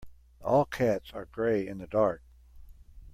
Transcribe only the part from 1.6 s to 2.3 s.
in the dark.